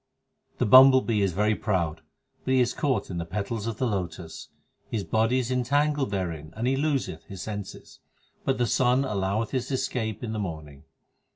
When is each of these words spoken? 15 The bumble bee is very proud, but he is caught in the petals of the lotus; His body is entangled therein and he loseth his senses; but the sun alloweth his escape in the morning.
15 0.53 0.57
The 0.57 0.65
bumble 0.65 1.01
bee 1.01 1.21
is 1.21 1.33
very 1.33 1.53
proud, 1.53 2.01
but 2.43 2.55
he 2.55 2.59
is 2.59 2.73
caught 2.73 3.11
in 3.11 3.19
the 3.19 3.23
petals 3.23 3.67
of 3.67 3.77
the 3.77 3.85
lotus; 3.85 4.49
His 4.89 5.03
body 5.03 5.37
is 5.37 5.51
entangled 5.51 6.09
therein 6.09 6.51
and 6.57 6.65
he 6.65 6.75
loseth 6.75 7.23
his 7.25 7.43
senses; 7.43 7.99
but 8.43 8.57
the 8.57 8.65
sun 8.65 9.05
alloweth 9.05 9.51
his 9.51 9.69
escape 9.69 10.23
in 10.23 10.33
the 10.33 10.39
morning. 10.39 10.85